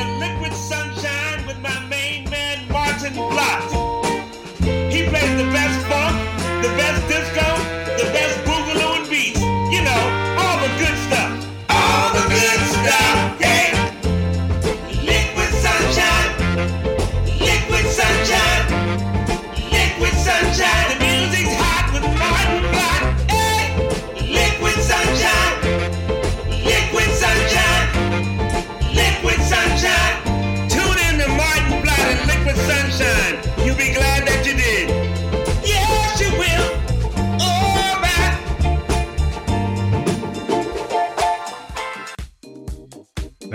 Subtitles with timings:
[0.00, 3.68] to Liquid Sunshine with my main man, Maarten Vlot.
[4.90, 6.16] He plays the best funk,
[6.62, 7.59] the best disco,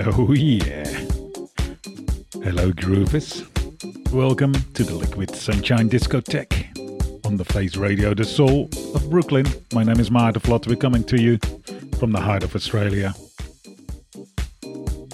[0.07, 0.83] Oh yeah.
[2.43, 3.41] Hello Groovers.
[4.11, 9.47] Welcome to the Liquid Sunshine Discotheque on the Face Radio, the soul of Brooklyn.
[9.73, 10.67] My name is Maarten Vlot.
[10.67, 11.39] We're coming to you
[11.97, 13.15] from the heart of Australia.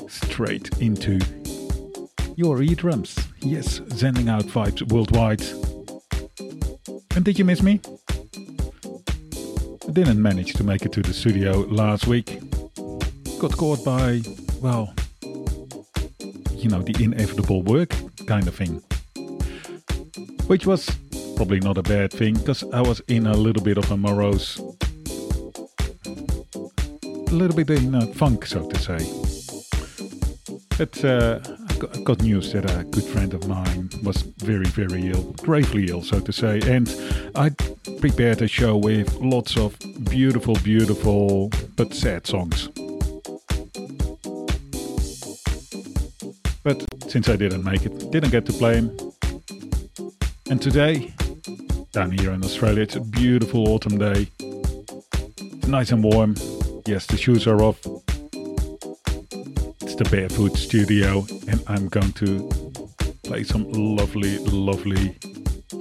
[0.10, 1.22] Straight into
[2.36, 3.18] your eardrums.
[3.40, 5.42] Yes, sending out vibes worldwide.
[7.16, 7.80] And did you miss me?
[9.88, 12.42] I didn't manage to make it to the studio last week.
[13.40, 14.22] Got caught by,
[14.62, 14.94] well,
[16.52, 17.94] you know, the inevitable work
[18.28, 18.82] kind of thing.
[20.46, 20.90] Which was
[21.36, 24.60] probably not a bad thing because I was in a little bit of a morose,
[27.28, 29.00] a little bit in a funk, so to say.
[30.78, 31.40] But uh,
[31.70, 35.34] I got, I got news that a good friend of mine was very, very ill,
[35.42, 36.88] gravely ill, so to say, and
[37.36, 37.50] I
[38.00, 39.78] prepared a show with lots of
[40.10, 42.70] beautiful, beautiful, but sad songs.
[47.12, 48.98] Since I didn't make it, didn't get to play him.
[50.50, 51.14] And today,
[51.92, 54.30] down here in Australia, it's a beautiful autumn day.
[54.40, 56.36] It's nice and warm.
[56.88, 57.80] Yes, the shoes are off.
[59.82, 62.50] It's the Barefoot Studio, and I'm going to
[63.24, 65.18] play some lovely, lovely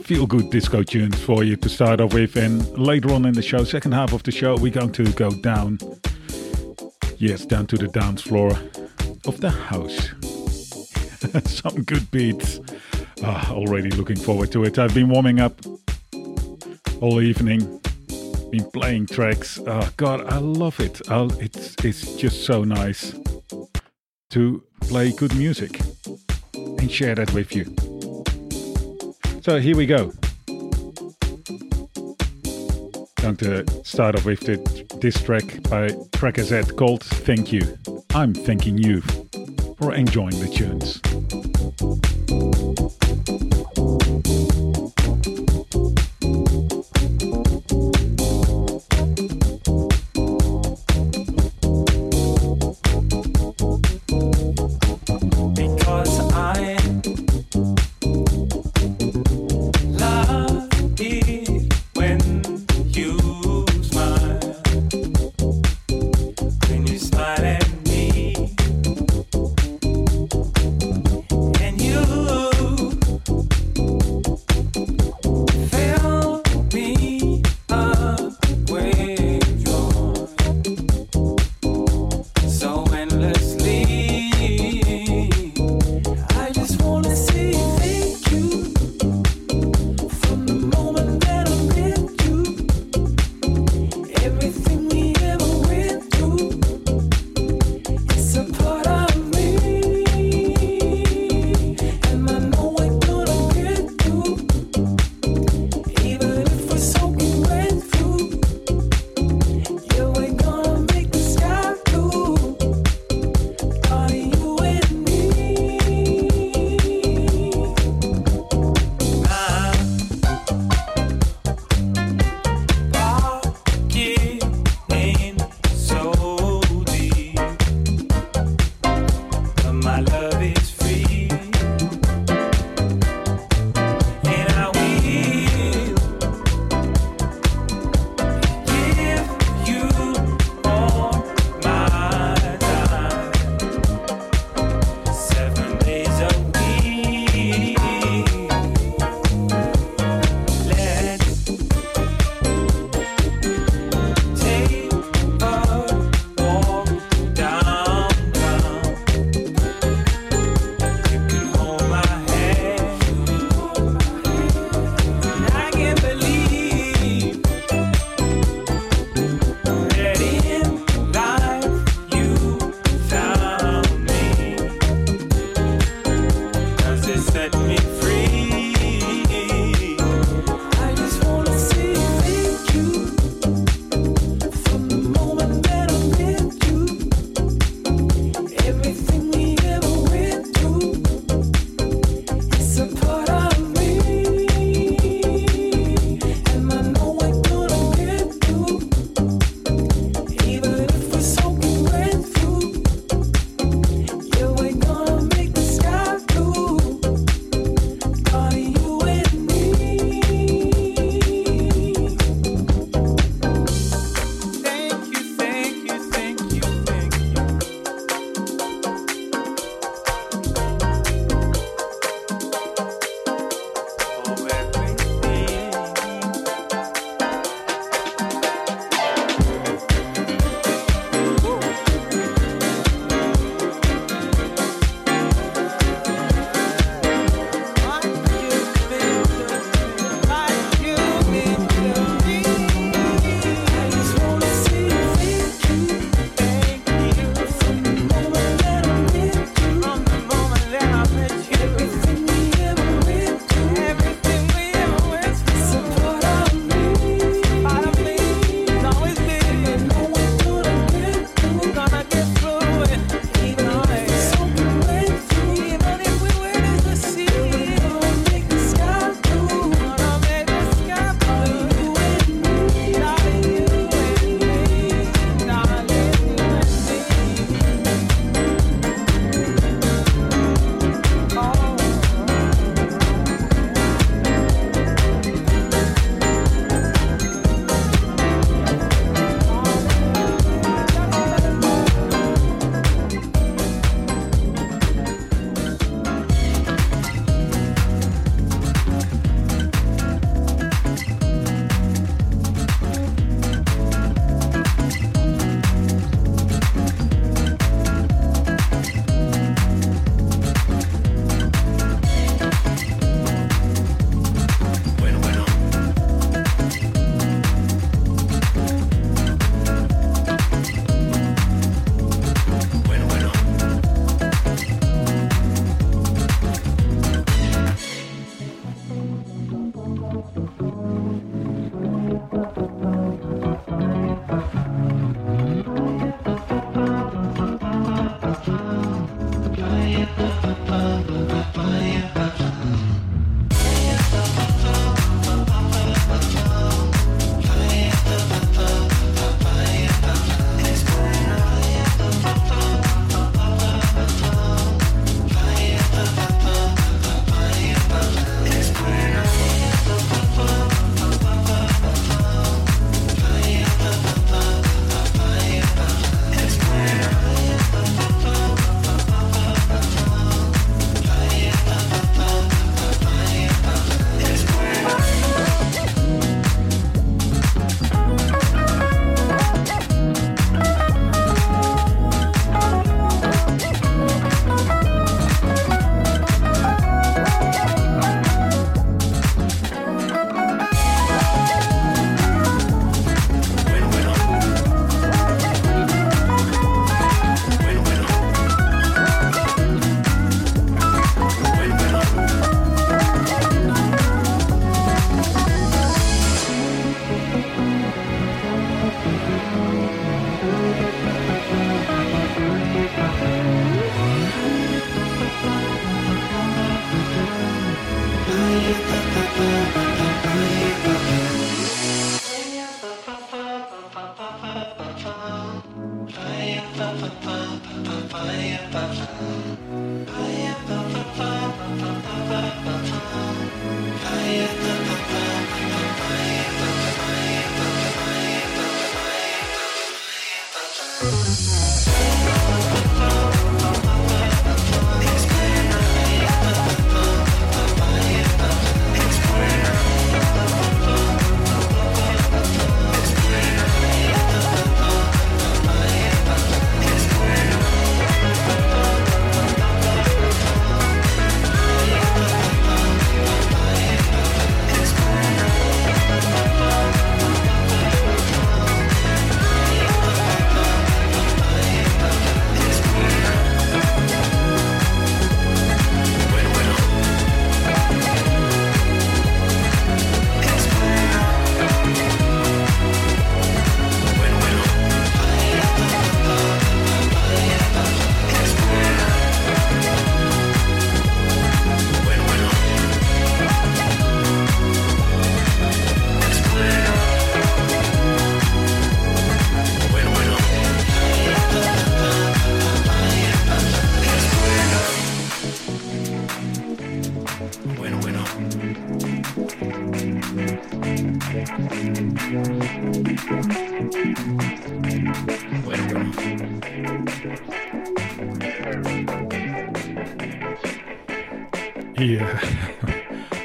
[0.02, 2.34] feel good disco tunes for you to start off with.
[2.34, 5.30] And later on in the show, second half of the show, we're going to go
[5.30, 5.78] down.
[7.18, 8.50] Yes, down to the dance floor
[9.26, 10.08] of the house.
[11.44, 12.60] some good beats.
[13.22, 14.78] Ah, already looking forward to it.
[14.78, 15.60] I've been warming up
[17.00, 17.80] all evening.
[18.50, 19.58] Been playing tracks.
[19.64, 21.00] Oh God, I love it.
[21.08, 23.14] I'll, it's it's just so nice
[24.30, 25.80] to play good music
[26.54, 27.64] and share that with you.
[29.42, 30.12] So here we go.
[33.22, 34.56] Going to start off with the,
[35.00, 35.88] this track by
[36.42, 37.78] Z called Thank You.
[38.14, 39.02] I'm thanking you
[39.80, 41.00] for enjoying the tunes.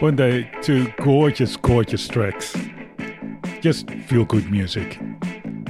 [0.05, 0.17] One
[0.61, 2.55] two gorgeous, gorgeous tracks.
[3.59, 4.99] Just feel good music.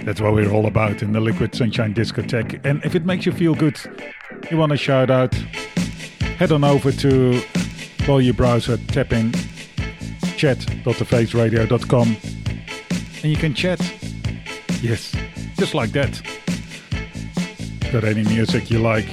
[0.03, 2.59] That's what we're all about in the Liquid Sunshine Discotheque.
[2.65, 3.79] And if it makes you feel good,
[4.51, 5.33] you want to shout out,
[6.35, 7.39] head on over to
[8.07, 9.31] while your browser, tap in
[10.35, 12.17] chat.thefaceradio.com
[13.23, 13.79] and you can chat.
[14.81, 15.15] Yes,
[15.57, 16.21] just like that.
[17.89, 19.07] Got any music you like?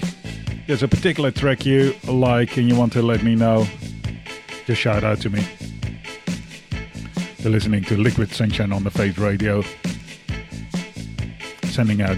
[0.66, 3.68] There's a particular track you like and you want to let me know,
[4.72, 5.44] just shout out to me.
[7.40, 9.62] You're listening to Liquid Sunshine on the Face Radio,
[11.64, 12.16] sending out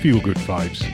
[0.00, 0.85] feel good vibes.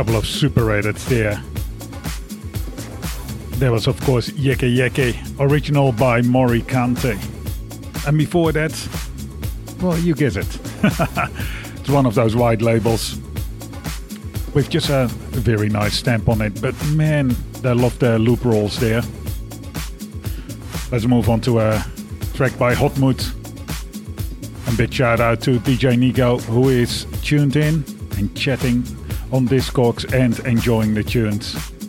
[0.00, 1.42] Couple of super rated there.
[3.58, 7.18] There was, of course, Yeke Yeke, original by Mory Kante.
[8.08, 8.72] And before that,
[9.82, 10.58] well, you guess it.
[11.80, 13.16] it's one of those wide labels
[14.54, 16.62] with just a very nice stamp on it.
[16.62, 19.02] But man, they love their loop rolls there.
[20.90, 21.84] Let's move on to a
[22.32, 23.20] track by Hot Hotmood.
[24.72, 27.84] A big shout out to DJ Nico, who is tuned in
[28.16, 28.82] and chatting
[29.32, 31.79] on Discogs and enjoying the tunes.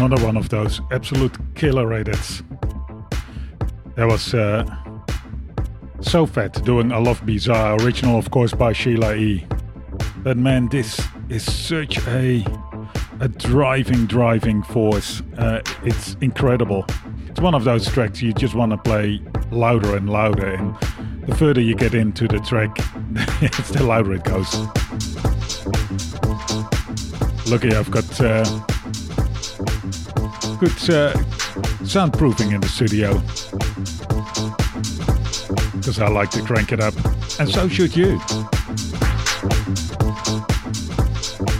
[0.00, 2.42] Another one of those absolute killer edits.
[3.96, 4.64] There was uh,
[6.00, 9.46] So Fat doing A Love Bizarre, original of course by Sheila E.
[10.22, 12.42] But man, this is such a
[13.20, 15.20] a driving, driving force.
[15.36, 16.86] Uh, it's incredible.
[17.28, 19.20] It's one of those tracks you just want to play
[19.50, 20.74] louder and louder, and
[21.26, 22.74] the further you get into the track,
[23.74, 24.50] the louder it goes.
[27.50, 28.69] Lucky I've got uh,
[30.60, 31.14] good uh,
[31.84, 33.14] soundproofing in the studio
[35.72, 36.94] because I like to crank it up,
[37.38, 38.20] and so should you.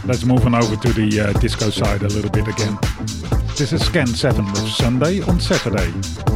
[0.05, 2.79] Let's move on over to the uh, disco side a little bit again.
[3.57, 6.30] This is Scan 7 with Sunday on Saturday.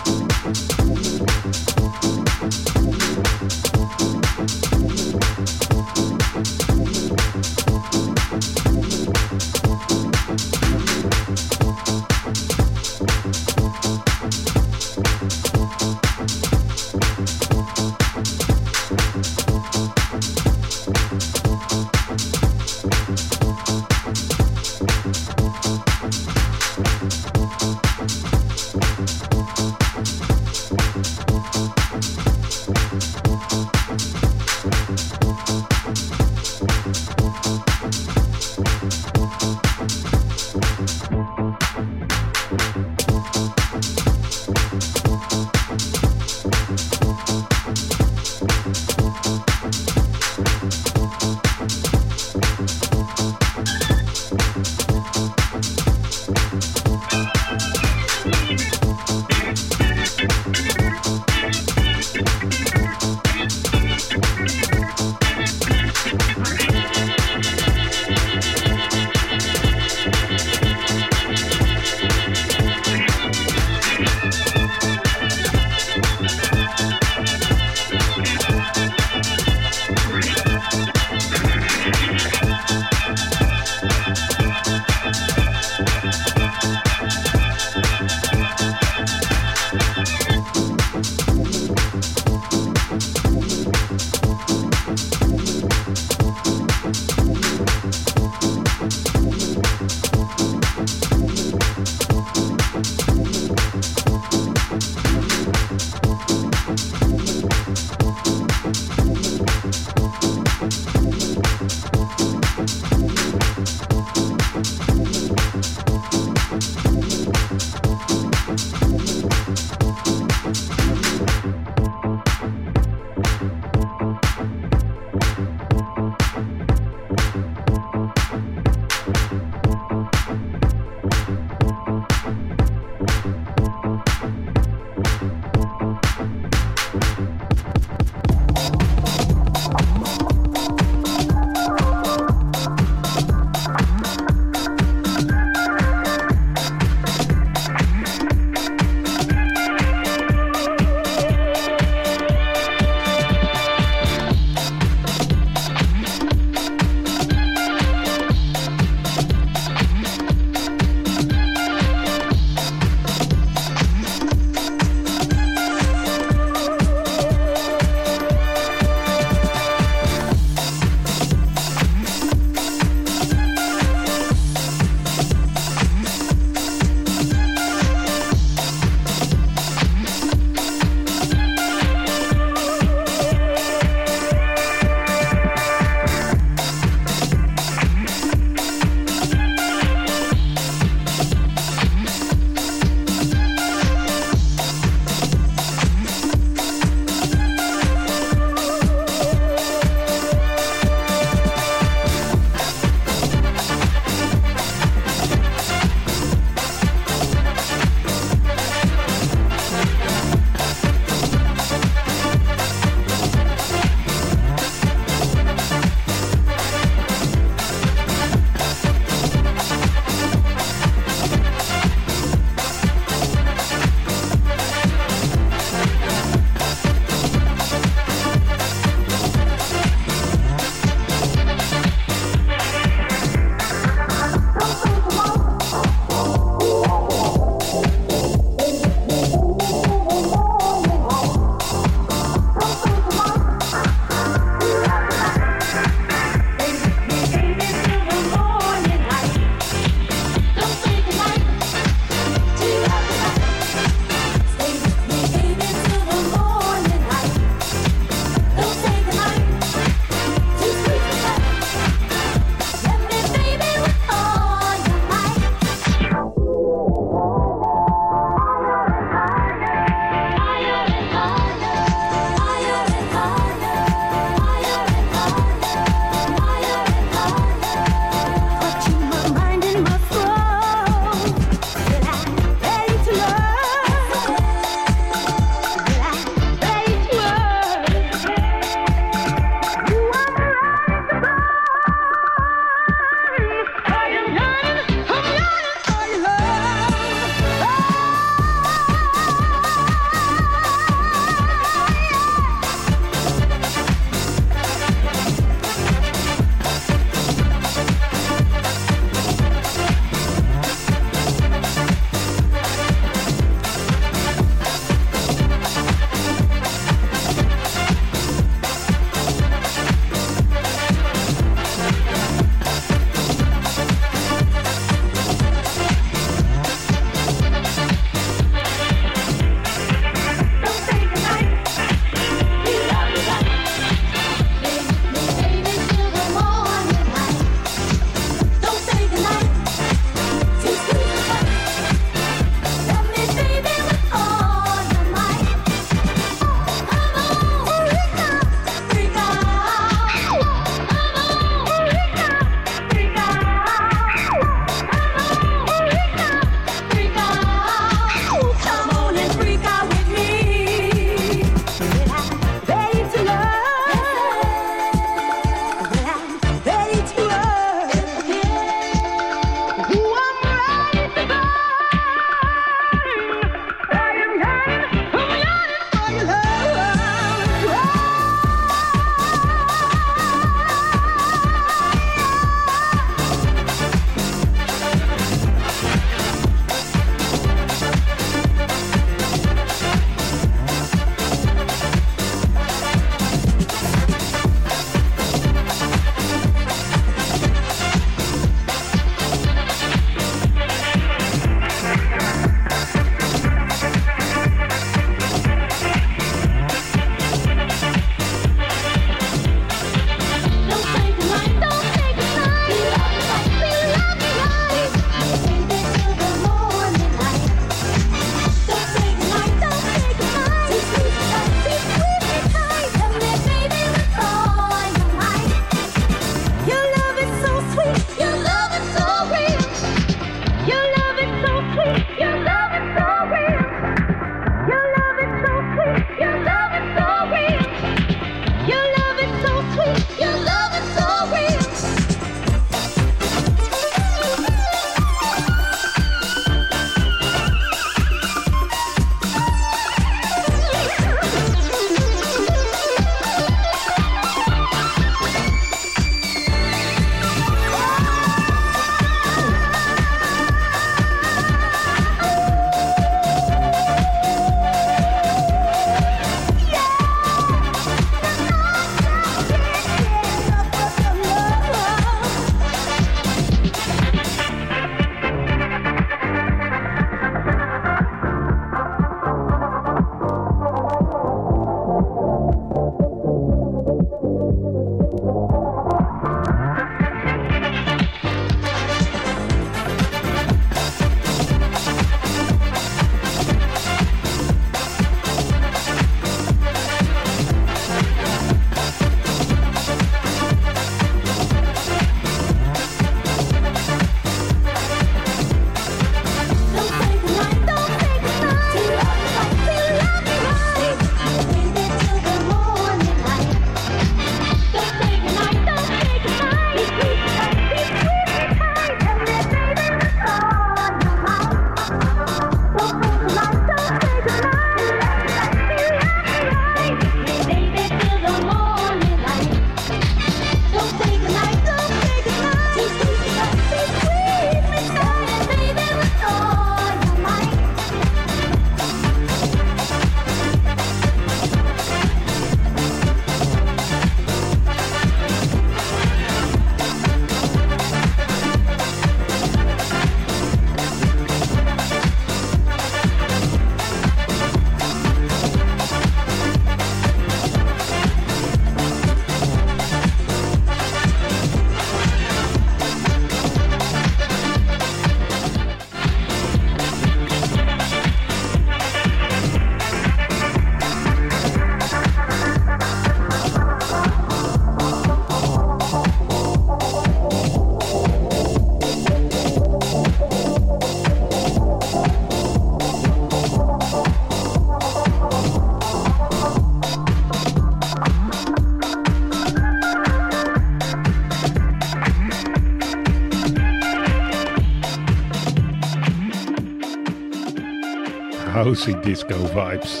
[598.72, 600.00] Housey disco vibes.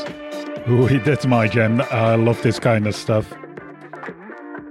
[0.66, 1.82] Ooh, that's my jam.
[1.90, 3.30] I love this kind of stuff.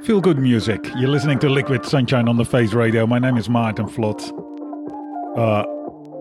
[0.01, 0.79] Feel good music.
[0.97, 3.05] You're listening to Liquid Sunshine on the Face Radio.
[3.05, 4.19] My name is Maarten Vlot.
[5.37, 5.65] Uh,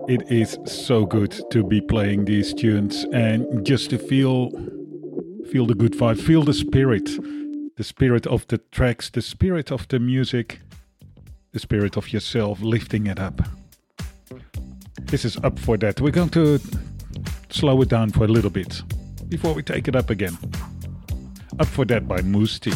[0.07, 4.51] it is so good to be playing these tunes and just to feel
[5.49, 7.09] feel the good vibe, feel the spirit,
[7.77, 10.59] the spirit of the tracks, the spirit of the music,
[11.51, 13.41] the spirit of yourself, lifting it up.
[15.01, 15.99] This is up for that.
[15.99, 16.61] We're going to
[17.53, 18.81] slow it down for a little bit
[19.29, 20.37] before we take it up again.
[21.59, 22.71] Up for that by Mousse T.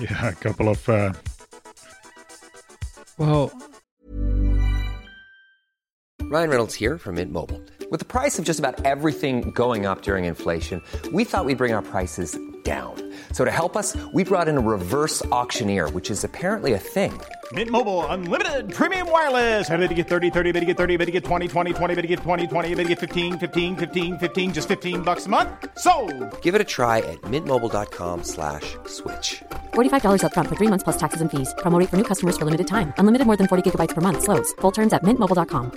[0.00, 1.12] Yeah, a couple of uh,
[3.16, 3.52] Well,
[6.22, 7.62] Ryan Reynolds here from Mint Mobile.
[7.90, 10.82] With the price of just about everything going up during inflation,
[11.12, 13.12] we thought we'd bring our prices down.
[13.32, 17.12] So to help us, we brought in a reverse auctioneer, which is apparently a thing.
[17.54, 19.68] Mint Mobile unlimited premium wireless.
[19.68, 21.94] Ready to get 30, 30, bit to get 30, bit to get 20, 20, 20,
[21.94, 25.26] bit to get 20, 20, bit to get 15, 15, 15, 15 just 15 bucks
[25.26, 25.50] a month.
[25.76, 25.92] So,
[26.40, 29.42] Give it a try at mintmobile.com slash switch.
[29.74, 31.54] $45 upfront for three months plus taxes and fees.
[31.58, 32.94] Promo rate for new customers for limited time.
[32.98, 34.22] Unlimited more than 40 gigabytes per month.
[34.22, 34.52] Slows.
[34.62, 35.72] Full terms at mintmobile.com.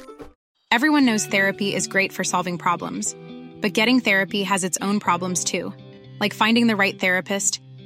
[0.69, 3.15] Everyone knows therapy is great for solving problems,
[3.61, 5.73] but getting therapy has its own problems too,
[6.19, 7.61] like finding the right therapist,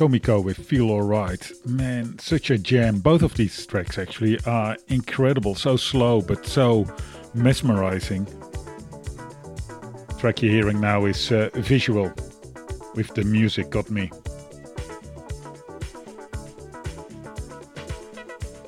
[0.00, 1.52] Komiko with Feel Alright.
[1.66, 3.00] Man, such a jam.
[3.00, 5.54] Both of these tracks actually are incredible.
[5.54, 6.86] So slow, but so
[7.34, 8.26] mesmerizing.
[10.18, 12.10] track you're hearing now is uh, Visual
[12.94, 14.10] with the music got me.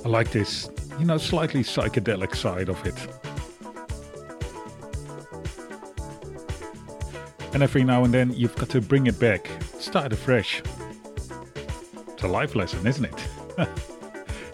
[0.05, 0.69] I like this,
[0.99, 3.09] you know, slightly psychedelic side of it.
[7.55, 10.63] And every now and then you've got to bring it back, start afresh.
[12.23, 13.29] A life lesson, isn't it?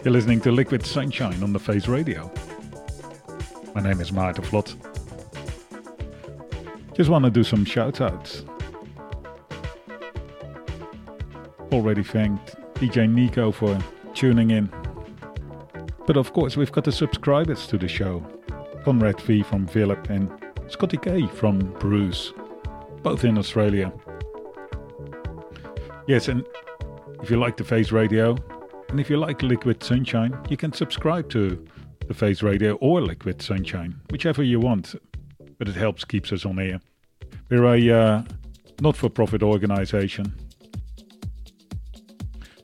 [0.03, 2.31] You're listening to Liquid Sunshine on the Face Radio.
[3.75, 4.75] My name is Maarten Vlot.
[6.95, 8.43] Just want to do some shout outs.
[11.71, 13.77] Already thanked DJ Nico for
[14.15, 14.67] tuning in.
[16.07, 18.25] But of course, we've got the subscribers to the show
[18.83, 20.31] Conrad V from Phillip and
[20.69, 22.33] Scotty K from Bruce,
[23.03, 23.93] both in Australia.
[26.07, 26.43] Yes, and
[27.21, 28.35] if you like the Face Radio,
[28.89, 31.63] and if you like Liquid Sunshine, you can subscribe to
[32.07, 34.95] the Face Radio or Liquid Sunshine, whichever you want.
[35.57, 36.79] But it helps keeps us on air.
[37.49, 38.23] We're a uh,
[38.81, 40.33] not-for-profit organization,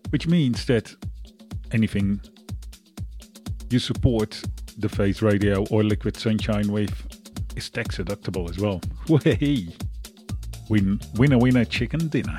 [0.10, 0.96] which means that
[1.72, 2.22] anything
[3.70, 4.42] you support
[4.78, 6.94] the Face Radio or Liquid Sunshine with
[7.56, 8.82] is tax deductible as well.
[9.10, 9.68] Way!
[10.70, 12.38] Win, winner, winner, chicken dinner.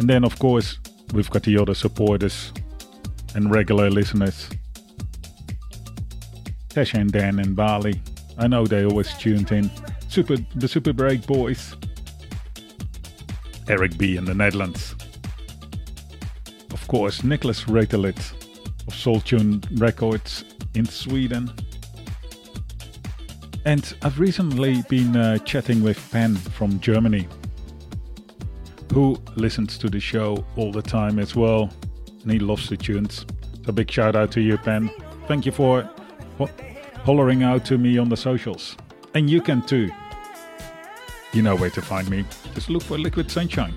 [0.00, 0.78] And then, of course,
[1.12, 2.54] we've got the other supporters
[3.34, 4.48] and regular listeners.
[6.70, 8.00] Tasha and Dan in Bali.
[8.38, 9.70] I know they always tuned in.
[10.08, 11.76] Super, the Super Break Boys.
[13.68, 14.94] Eric B in the Netherlands.
[16.72, 18.32] Of course, Nicholas Retelit
[18.88, 20.44] of Soul Tune Records
[20.74, 21.52] in Sweden.
[23.66, 27.28] And I've recently been uh, chatting with Pen from Germany,
[28.92, 31.70] who listens to the show all the time as well,
[32.22, 33.24] and he loves the tunes.
[33.64, 34.90] So big shout out to you, Pen.
[35.28, 35.88] Thank you for
[36.38, 36.50] ho-
[37.04, 38.76] hollering out to me on the socials,
[39.14, 39.90] and you can too.
[41.32, 42.24] You know where to find me.
[42.54, 43.74] Just look for Liquid Sunshine.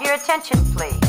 [0.00, 1.00] Have your attention, please?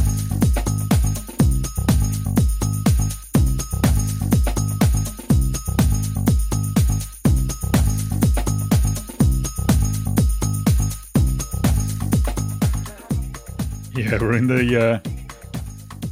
[13.94, 15.02] Yeah, we're in the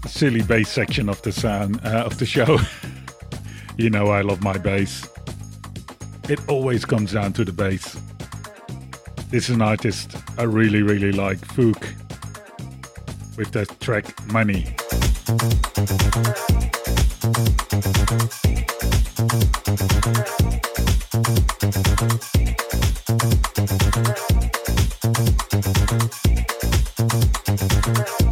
[0.04, 2.60] uh, silly bass section of the sound uh, of the show.
[3.78, 5.08] you know, I love my bass.
[6.30, 7.98] It always comes down to the bass.
[9.32, 11.99] This is an artist I really, really like, Fook,
[13.40, 14.66] with the track Money.
[27.90, 28.29] Thank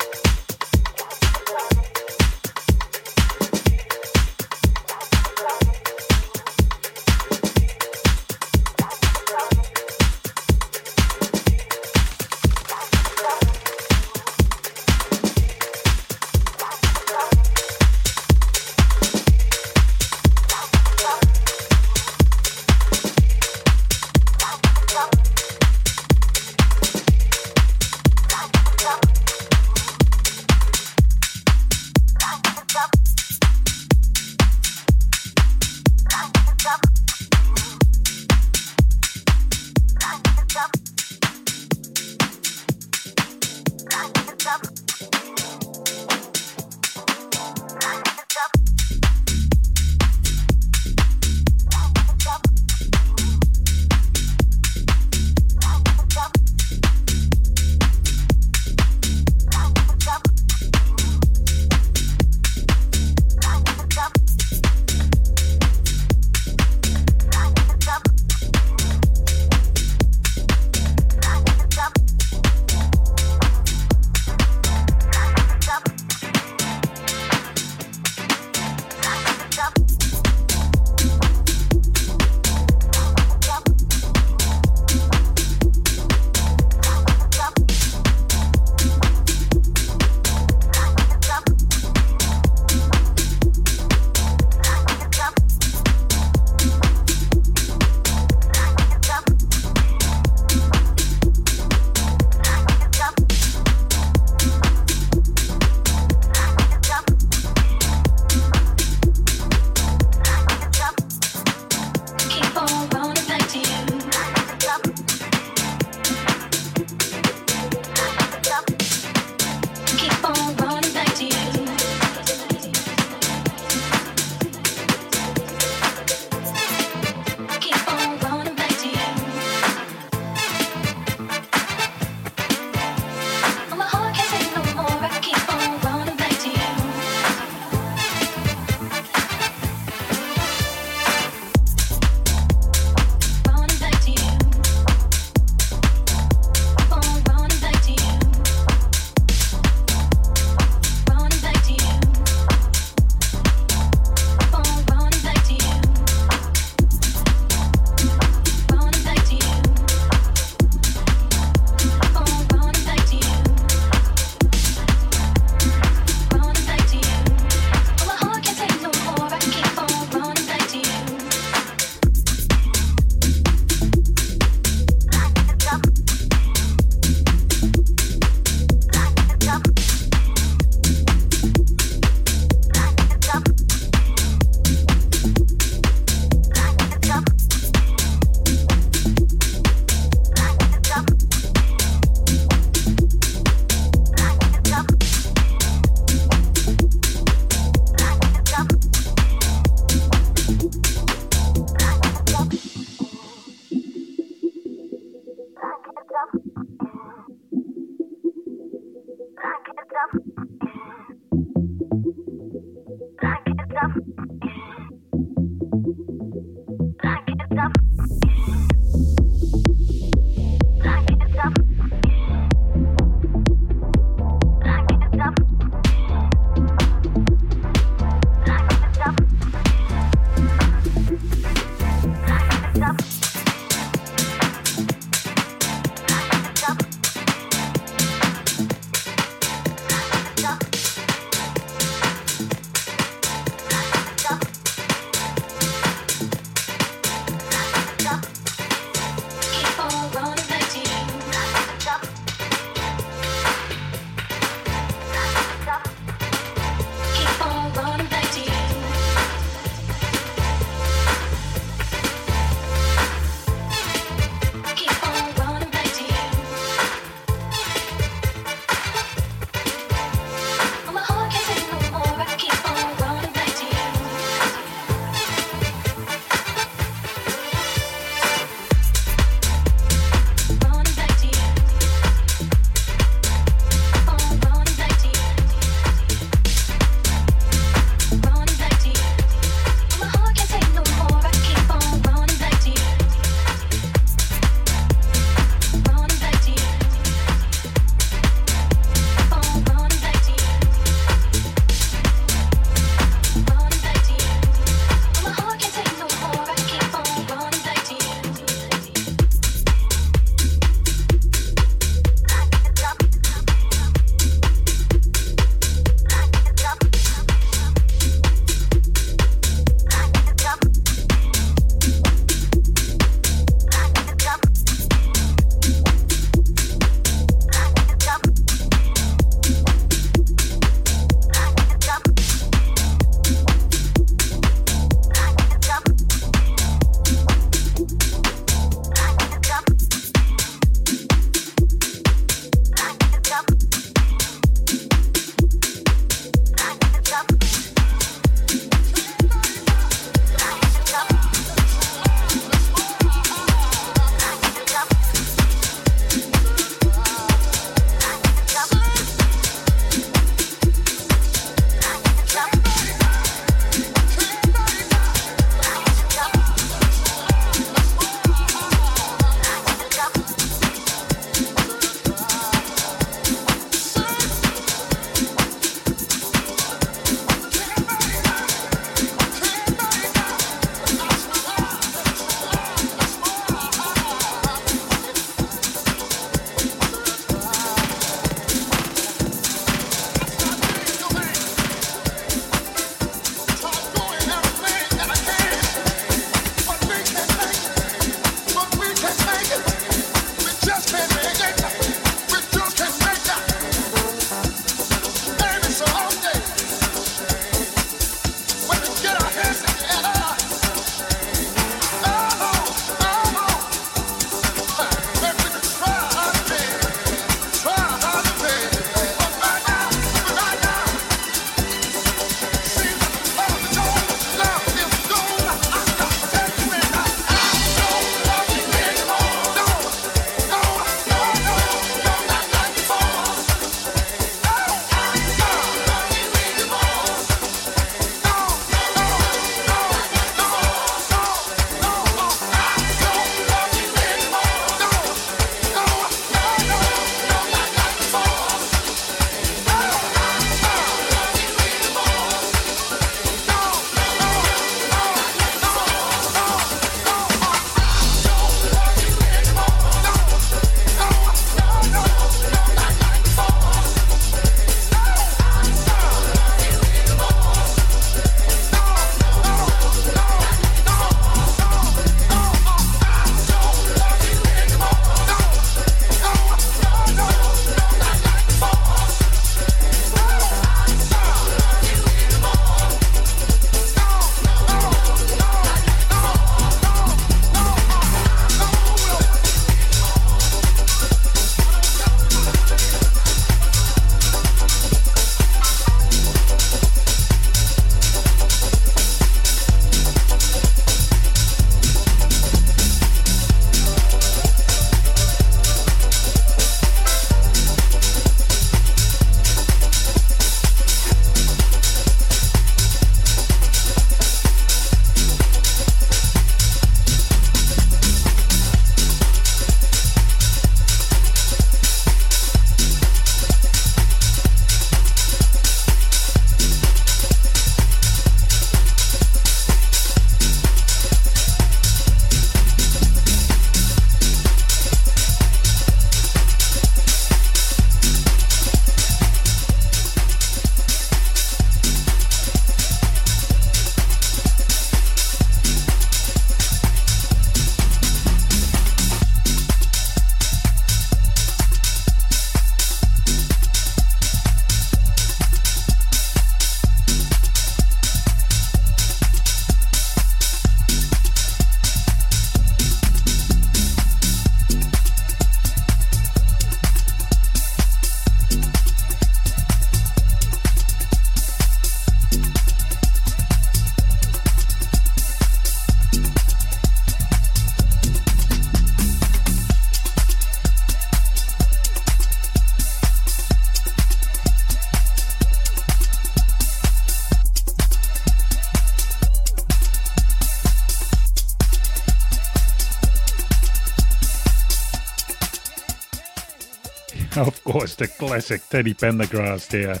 [598.06, 600.00] course, the classic Teddy Pendergrass there.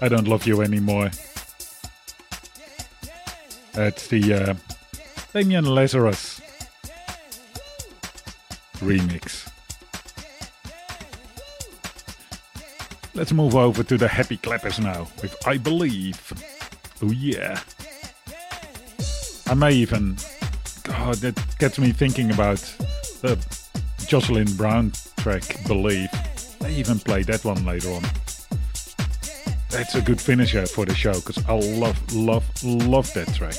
[0.00, 1.10] I don't love you anymore.
[3.72, 4.54] That's the uh,
[5.32, 6.40] Damian Lazarus
[8.78, 9.50] remix.
[13.14, 16.32] Let's move over to the Happy Clappers now with I Believe.
[17.02, 17.60] Oh yeah.
[19.46, 20.16] I may even.
[20.84, 22.58] God, that gets me thinking about
[23.20, 23.36] the
[24.06, 26.08] Jocelyn Brown track, Believe.
[26.78, 28.02] Even play that one later on.
[29.68, 33.56] That's a good finisher for the show because I love, love, love that track.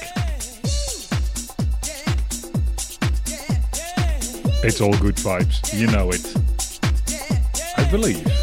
[4.64, 6.34] It's all good vibes, you know it.
[7.78, 8.39] I believe.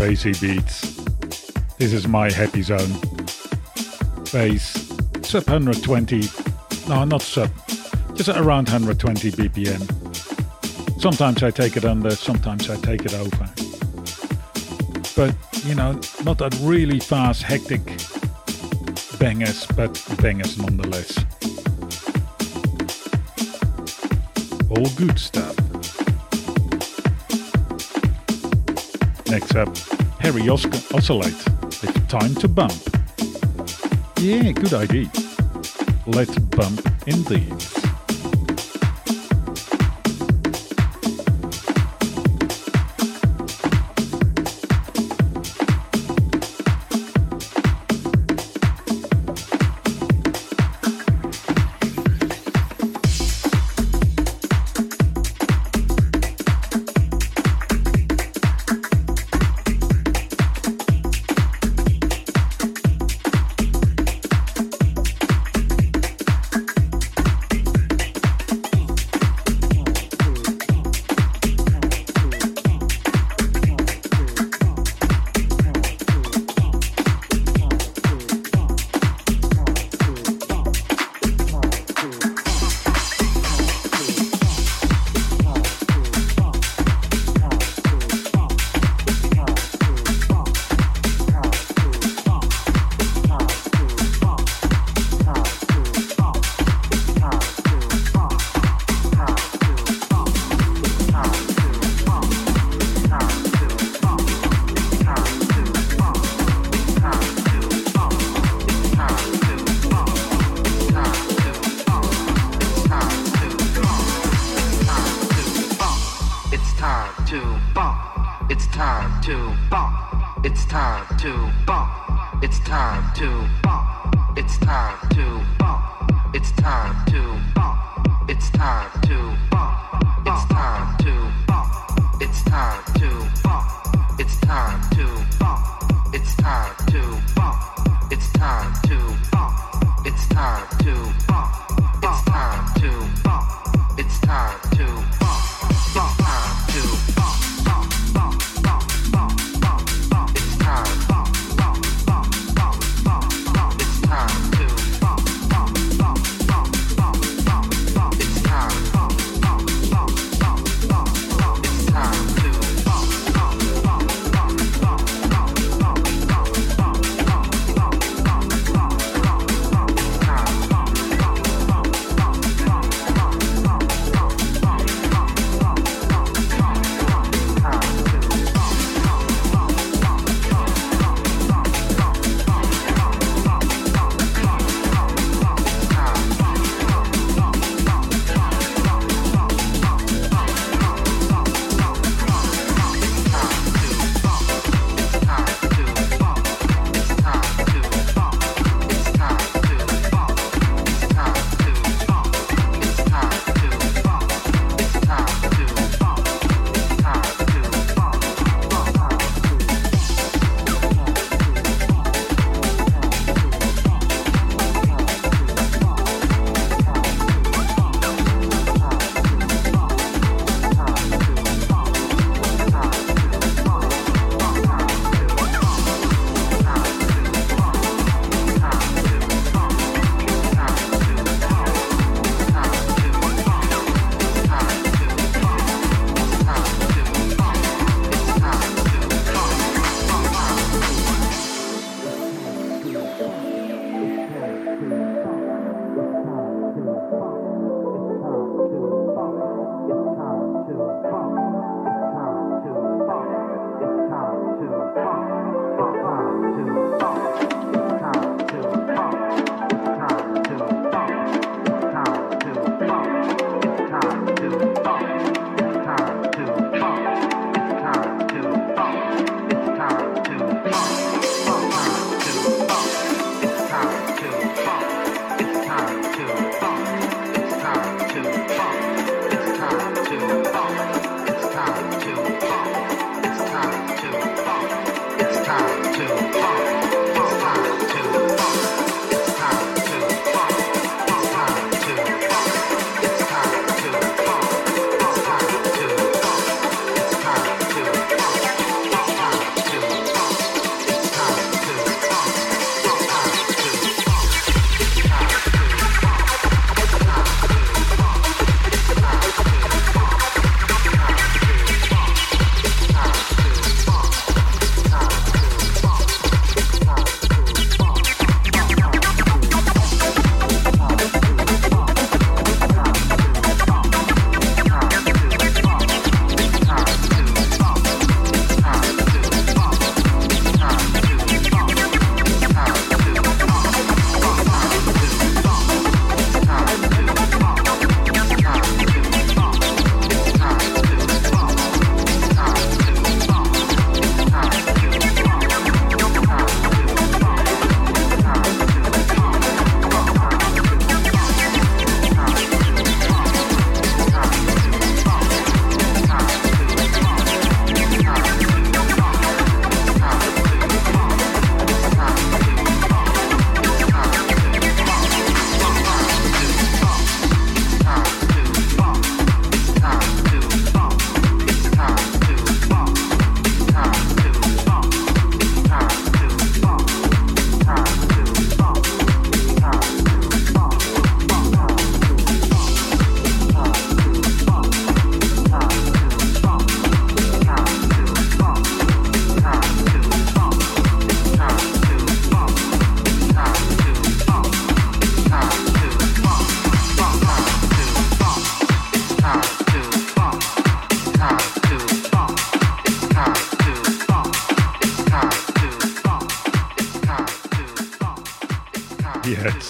[0.00, 0.96] Bassy beats.
[1.76, 2.90] This is my happy zone.
[4.32, 4.88] Bass,
[5.20, 6.22] sub 120.
[6.88, 7.50] No, not sub.
[8.14, 9.82] Just around 120 BPM.
[10.98, 13.44] Sometimes I take it under, sometimes I take it over.
[15.14, 15.36] But,
[15.66, 17.84] you know, not that really fast, hectic
[19.18, 21.18] bangers, but bangers nonetheless.
[24.70, 25.49] All good stuff.
[29.30, 29.76] Next up,
[30.18, 31.34] Harry Os- Oscillate
[31.82, 32.72] with Time to Bump.
[34.18, 35.08] Yeah, good idea.
[36.06, 37.54] Let's bump indeed.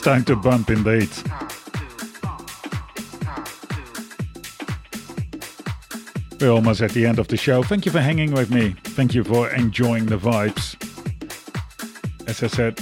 [0.01, 1.11] It's time to bump indeed.
[6.41, 7.63] We're almost at the end of the show.
[7.63, 8.77] Thank you for hanging with me.
[8.97, 10.75] Thank you for enjoying the vibes.
[12.27, 12.79] As I said,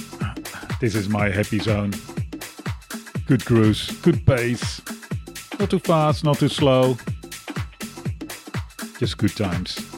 [0.79, 1.91] this is my happy zone.
[3.27, 4.81] Good cruise, good pace.
[5.59, 6.95] Not too fast, not too slow.
[8.97, 9.88] Just good times.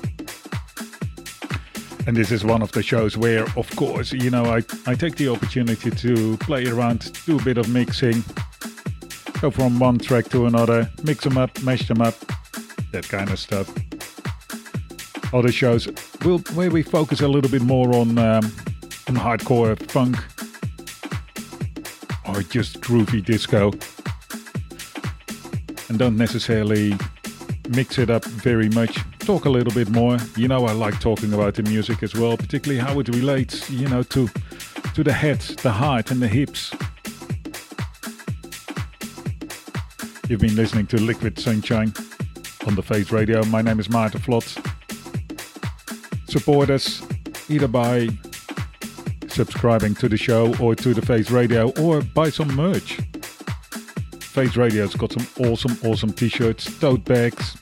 [2.08, 5.16] And this is one of the shows where, of course, you know, I, I take
[5.16, 8.24] the opportunity to play around, do a bit of mixing,
[9.40, 12.16] go from one track to another, mix them up, mash them up,
[12.92, 13.72] that kind of stuff.
[15.34, 15.88] Other shows
[16.26, 18.44] will where we focus a little bit more on um,
[19.08, 20.18] on hardcore funk
[22.28, 23.72] or just groovy disco,
[25.88, 26.94] and don't necessarily
[27.70, 29.01] mix it up very much.
[29.32, 30.18] Talk a little bit more.
[30.36, 33.88] You know, I like talking about the music as well, particularly how it relates, you
[33.88, 34.28] know, to
[34.94, 36.74] to the head, the heart, and the hips.
[40.28, 41.94] You've been listening to Liquid Sunshine
[42.68, 43.42] on the Face Radio.
[43.46, 44.50] My name is Maarten Vlot.
[46.30, 47.02] Support us
[47.50, 48.10] either by
[49.30, 52.98] subscribing to the show or to the Face Radio or buy some merch.
[54.20, 57.54] Face Radio's got some awesome, awesome t shirts, tote bags,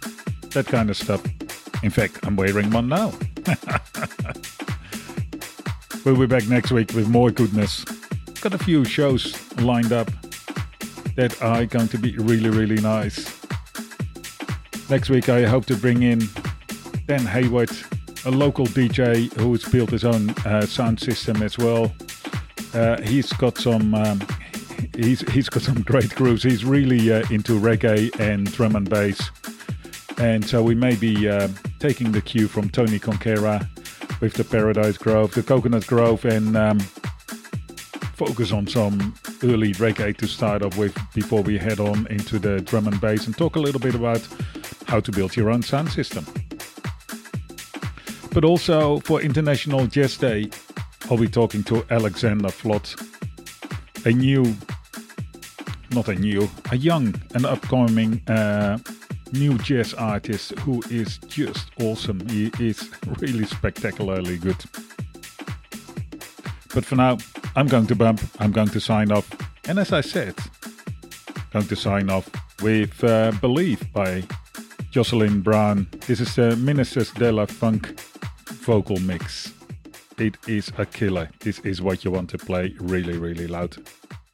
[0.49, 1.21] that kind of stuff.
[1.83, 3.13] In fact, I'm wearing one now.
[6.05, 7.83] we'll be back next week with more goodness.
[8.41, 10.09] Got a few shows lined up
[11.15, 13.39] that are going to be really, really nice.
[14.89, 16.21] Next week, I hope to bring in
[17.07, 17.71] Dan Hayward,
[18.25, 21.91] a local DJ who's built his own uh, sound system as well.
[22.73, 23.95] Uh, he's got some.
[23.95, 24.21] Um,
[24.95, 26.43] he's he's got some great grooves.
[26.43, 29.31] He's really uh, into reggae and drum and bass,
[30.17, 31.49] and so we may be uh,
[31.79, 33.67] taking the cue from Tony Conquera
[34.21, 36.79] with the Paradise Grove, the Coconut Grove, and um,
[38.13, 42.59] focus on some early reggae to start off with before we head on into the
[42.61, 44.27] drum and bass and talk a little bit about
[44.87, 46.25] how to build your own sound system.
[48.33, 50.49] But also for International Jazz Day,
[51.09, 52.95] I'll be talking to Alexander Flott,
[54.05, 54.53] a new,
[55.91, 58.77] not a new, a young and upcoming uh,
[59.31, 62.27] new jazz artist who is just awesome.
[62.29, 62.89] He is
[63.19, 64.63] really spectacularly good.
[66.73, 67.17] But for now,
[67.55, 69.29] I'm going to bump, I'm going to sign off.
[69.67, 70.35] And as I said,
[71.51, 72.29] going to sign off
[72.61, 74.23] with uh, Believe by
[74.91, 75.87] Jocelyn Brown.
[76.05, 77.99] This is the Ministers de la Funk
[78.65, 79.53] vocal mix.
[80.17, 81.29] It is a killer.
[81.39, 83.77] This is what you want to play really, really loud.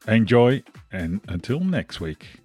[0.08, 2.45] Enjoy, and until next week.